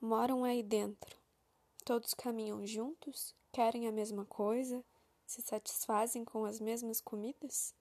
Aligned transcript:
moram 0.00 0.44
aí 0.44 0.62
dentro? 0.62 1.16
Todos 1.84 2.14
caminham 2.14 2.66
juntos? 2.66 3.34
Querem 3.52 3.88
a 3.88 3.92
mesma 3.92 4.24
coisa? 4.24 4.84
Se 5.26 5.42
satisfazem 5.42 6.24
com 6.24 6.44
as 6.44 6.60
mesmas 6.60 7.00
comidas? 7.00 7.74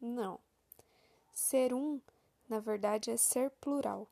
Não. 0.00 0.38
Ser 1.34 1.74
um, 1.74 2.00
na 2.48 2.60
verdade, 2.60 3.10
é 3.10 3.16
ser 3.16 3.50
plural. 3.50 4.08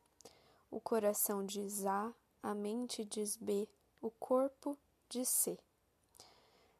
O 0.69 0.79
coração 0.79 1.45
diz 1.45 1.85
A, 1.85 2.13
a 2.43 2.53
mente 2.53 3.05
diz 3.05 3.37
B, 3.37 3.67
o 4.01 4.11
corpo 4.11 4.77
diz 5.09 5.29
C. 5.29 5.57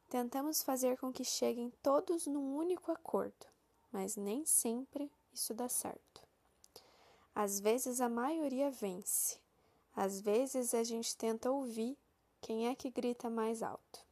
Tentamos 0.09 0.63
fazer 0.63 0.97
com 0.97 1.11
que 1.11 1.23
cheguem 1.23 1.71
todos 1.81 2.27
num 2.27 2.55
único 2.55 2.91
acordo, 2.91 3.45
mas 3.91 4.15
nem 4.15 4.45
sempre 4.45 5.11
isso 5.33 5.53
dá 5.53 5.67
certo. 5.67 6.21
Às 7.35 7.59
vezes 7.59 7.99
a 8.01 8.09
maioria 8.09 8.71
vence, 8.71 9.39
às 9.97 10.21
vezes 10.21 10.75
a 10.75 10.83
gente 10.83 11.17
tenta 11.17 11.51
ouvir 11.51 11.97
quem 12.39 12.67
é 12.67 12.75
que 12.75 12.91
grita 12.91 13.29
mais 13.29 13.63
alto. 13.63 14.05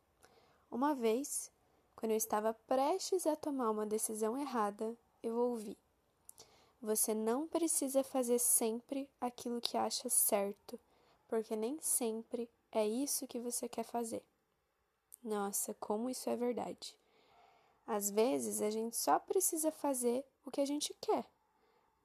Uma 0.71 0.95
vez, 0.95 1.51
quando 1.96 2.12
eu 2.12 2.18
estava 2.18 2.54
prestes 2.68 3.27
a 3.27 3.35
tomar 3.35 3.70
uma 3.70 3.85
decisão 3.85 4.35
errada, 4.37 4.98
eu 5.21 5.35
ouvi: 5.35 5.77
Você 6.82 7.13
não 7.13 7.48
precisa 7.48 8.04
fazer 8.04 8.40
sempre 8.40 9.07
aquilo 9.21 9.62
que 9.62 9.77
acha 9.77 10.10
certo, 10.10 10.79
porque 11.27 11.55
nem 11.55 11.79
sempre 11.79 12.49
é 12.71 12.88
isso 12.88 13.27
que 13.27 13.40
você 13.40 13.70
quer 13.70 13.84
fazer. 13.84 14.23
Nossa, 15.23 15.76
como 15.76 16.10
isso 16.10 16.29
é 16.29 16.35
verdade. 16.35 16.98
Às 17.85 18.10
vezes 18.10 18.62
a 18.62 18.71
gente 18.71 18.98
só 18.98 19.20
precisa 19.20 19.71
fazer 19.71 20.26
o 20.43 20.49
que 20.49 20.62
a 20.62 20.65
gente 20.65 20.93
quer 20.99 21.26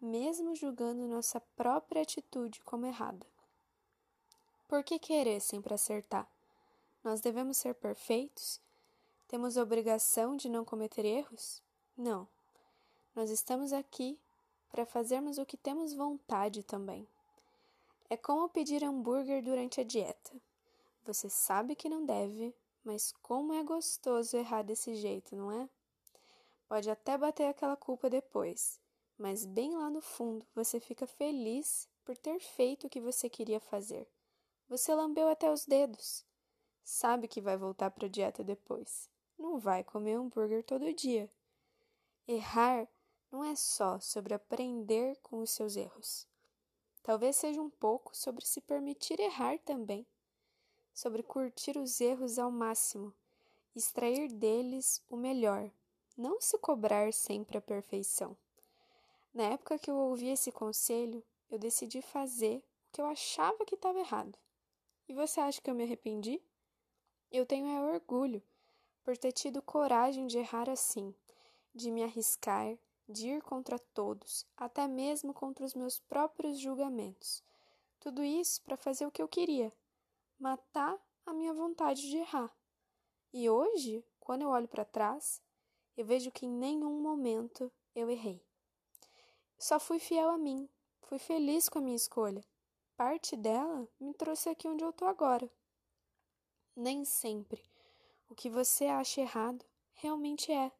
mesmo 0.00 0.54
julgando 0.54 1.06
nossa 1.06 1.40
própria 1.40 2.02
atitude 2.02 2.60
como 2.62 2.86
errada. 2.86 3.26
Por 4.70 4.84
que 4.84 5.00
querer 5.00 5.40
sempre 5.40 5.74
acertar? 5.74 6.30
Nós 7.02 7.20
devemos 7.20 7.56
ser 7.56 7.74
perfeitos? 7.74 8.60
Temos 9.26 9.56
obrigação 9.56 10.36
de 10.36 10.48
não 10.48 10.64
cometer 10.64 11.04
erros? 11.04 11.60
Não. 11.96 12.28
Nós 13.12 13.30
estamos 13.30 13.72
aqui 13.72 14.16
para 14.70 14.86
fazermos 14.86 15.38
o 15.38 15.44
que 15.44 15.56
temos 15.56 15.92
vontade 15.92 16.62
também. 16.62 17.04
É 18.08 18.16
como 18.16 18.48
pedir 18.48 18.84
hambúrguer 18.84 19.42
durante 19.42 19.80
a 19.80 19.84
dieta. 19.84 20.30
Você 21.04 21.28
sabe 21.28 21.74
que 21.74 21.88
não 21.88 22.06
deve, 22.06 22.54
mas 22.84 23.12
como 23.22 23.52
é 23.52 23.64
gostoso 23.64 24.36
errar 24.36 24.62
desse 24.62 24.94
jeito, 24.94 25.34
não 25.34 25.50
é? 25.50 25.68
Pode 26.68 26.88
até 26.88 27.18
bater 27.18 27.48
aquela 27.48 27.74
culpa 27.74 28.08
depois, 28.08 28.78
mas 29.18 29.44
bem 29.44 29.76
lá 29.76 29.90
no 29.90 30.00
fundo 30.00 30.46
você 30.54 30.78
fica 30.78 31.08
feliz 31.08 31.88
por 32.04 32.16
ter 32.16 32.38
feito 32.38 32.86
o 32.86 32.88
que 32.88 33.00
você 33.00 33.28
queria 33.28 33.58
fazer. 33.58 34.06
Você 34.70 34.94
lambeu 34.94 35.28
até 35.28 35.50
os 35.50 35.66
dedos. 35.66 36.24
Sabe 36.84 37.26
que 37.26 37.40
vai 37.40 37.56
voltar 37.56 37.90
para 37.90 38.06
a 38.06 38.08
dieta 38.08 38.44
depois. 38.44 39.10
Não 39.36 39.58
vai 39.58 39.82
comer 39.82 40.14
hambúrguer 40.14 40.62
todo 40.62 40.94
dia. 40.94 41.28
Errar 42.26 42.86
não 43.32 43.42
é 43.42 43.56
só 43.56 43.98
sobre 43.98 44.32
aprender 44.32 45.16
com 45.24 45.40
os 45.40 45.50
seus 45.50 45.74
erros. 45.74 46.24
Talvez 47.02 47.34
seja 47.34 47.60
um 47.60 47.68
pouco 47.68 48.16
sobre 48.16 48.46
se 48.46 48.60
permitir 48.60 49.18
errar 49.18 49.58
também, 49.58 50.06
sobre 50.94 51.24
curtir 51.24 51.76
os 51.76 52.00
erros 52.00 52.38
ao 52.38 52.52
máximo, 52.52 53.12
extrair 53.74 54.28
deles 54.28 55.02
o 55.10 55.16
melhor, 55.16 55.68
não 56.16 56.40
se 56.40 56.56
cobrar 56.58 57.12
sempre 57.12 57.58
a 57.58 57.60
perfeição. 57.60 58.36
Na 59.34 59.44
época 59.44 59.80
que 59.80 59.90
eu 59.90 59.96
ouvi 59.96 60.28
esse 60.28 60.52
conselho, 60.52 61.24
eu 61.50 61.58
decidi 61.58 62.00
fazer 62.00 62.58
o 62.58 62.92
que 62.92 63.00
eu 63.00 63.06
achava 63.06 63.64
que 63.64 63.74
estava 63.74 63.98
errado. 63.98 64.38
E 65.10 65.12
você 65.12 65.40
acha 65.40 65.60
que 65.60 65.68
eu 65.68 65.74
me 65.74 65.82
arrependi? 65.82 66.40
Eu 67.32 67.44
tenho 67.44 67.66
é 67.66 67.82
orgulho 67.82 68.40
por 69.02 69.18
ter 69.18 69.32
tido 69.32 69.60
coragem 69.60 70.28
de 70.28 70.38
errar 70.38 70.70
assim, 70.70 71.12
de 71.74 71.90
me 71.90 72.04
arriscar, 72.04 72.78
de 73.08 73.26
ir 73.26 73.42
contra 73.42 73.76
todos, 73.76 74.46
até 74.56 74.86
mesmo 74.86 75.34
contra 75.34 75.66
os 75.66 75.74
meus 75.74 75.98
próprios 75.98 76.60
julgamentos. 76.60 77.42
Tudo 77.98 78.22
isso 78.22 78.62
para 78.62 78.76
fazer 78.76 79.04
o 79.04 79.10
que 79.10 79.20
eu 79.20 79.26
queria, 79.26 79.72
matar 80.38 80.96
a 81.26 81.32
minha 81.32 81.52
vontade 81.52 82.08
de 82.08 82.18
errar. 82.18 82.56
E 83.32 83.50
hoje, 83.50 84.04
quando 84.20 84.42
eu 84.42 84.50
olho 84.50 84.68
para 84.68 84.84
trás, 84.84 85.42
eu 85.96 86.04
vejo 86.04 86.30
que 86.30 86.46
em 86.46 86.52
nenhum 86.52 87.00
momento 87.00 87.68
eu 87.96 88.08
errei. 88.08 88.40
Só 89.58 89.80
fui 89.80 89.98
fiel 89.98 90.30
a 90.30 90.38
mim, 90.38 90.68
fui 91.00 91.18
feliz 91.18 91.68
com 91.68 91.80
a 91.80 91.82
minha 91.82 91.96
escolha. 91.96 92.44
Parte 93.00 93.34
dela 93.34 93.88
me 93.98 94.12
trouxe 94.12 94.50
aqui 94.50 94.68
onde 94.68 94.84
eu 94.84 94.92
tô 94.92 95.06
agora. 95.06 95.50
Nem 96.76 97.02
sempre 97.02 97.64
o 98.28 98.34
que 98.34 98.50
você 98.50 98.84
acha 98.88 99.22
errado 99.22 99.64
realmente 99.94 100.52
é. 100.52 100.70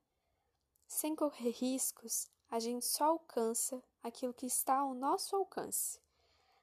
Sem 0.87 1.17
correr 1.17 1.49
riscos, 1.49 2.31
a 2.51 2.61
gente 2.61 2.85
só 2.85 3.05
alcança 3.05 3.83
aquilo 4.03 4.35
que 4.35 4.45
está 4.45 4.81
ao 4.81 4.93
nosso 4.93 5.35
alcance. 5.35 5.99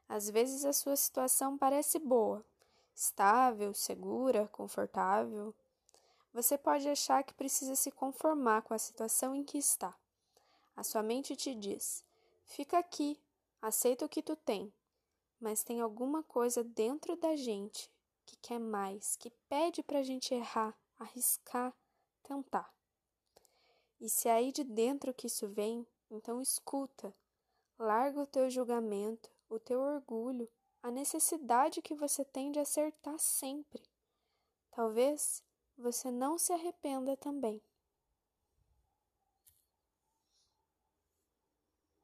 Às 0.07 0.29
vezes 0.29 0.63
a 0.63 0.71
sua 0.71 0.95
situação 0.95 1.57
parece 1.57 1.97
boa, 1.97 2.45
estável, 2.93 3.73
segura, 3.73 4.47
confortável. 4.49 5.55
Você 6.33 6.55
pode 6.55 6.87
achar 6.87 7.23
que 7.23 7.33
precisa 7.33 7.73
se 7.73 7.89
conformar 7.89 8.61
com 8.61 8.75
a 8.75 8.77
situação 8.77 9.33
em 9.33 9.43
que 9.43 9.57
está. 9.57 9.97
A 10.75 10.83
sua 10.83 11.01
mente 11.01 11.35
te 11.35 11.55
diz: 11.55 12.05
Fica 12.45 12.77
aqui, 12.77 13.19
aceita 13.59 14.05
o 14.05 14.09
que 14.09 14.21
tu 14.21 14.35
tem. 14.35 14.71
Mas 15.39 15.63
tem 15.63 15.81
alguma 15.81 16.23
coisa 16.23 16.63
dentro 16.63 17.15
da 17.15 17.35
gente 17.35 17.91
que 18.25 18.35
quer 18.37 18.59
mais, 18.59 19.15
que 19.15 19.29
pede 19.47 19.83
pra 19.83 20.03
gente 20.03 20.33
errar, 20.33 20.77
arriscar, 20.97 21.73
tentar. 22.23 22.73
E 23.99 24.09
se 24.09 24.27
aí 24.29 24.51
de 24.51 24.63
dentro 24.63 25.13
que 25.13 25.27
isso 25.27 25.47
vem, 25.47 25.87
então 26.09 26.41
escuta. 26.41 27.15
Larga 27.79 28.21
o 28.21 28.27
teu 28.27 28.49
julgamento, 28.49 29.31
o 29.49 29.59
teu 29.59 29.79
orgulho, 29.79 30.49
a 30.81 30.91
necessidade 30.91 31.81
que 31.81 31.95
você 31.95 32.23
tem 32.25 32.51
de 32.51 32.59
acertar 32.59 33.17
sempre. 33.19 33.83
Talvez 34.71 35.43
você 35.77 36.11
não 36.11 36.37
se 36.37 36.53
arrependa 36.53 37.15
também. 37.17 37.61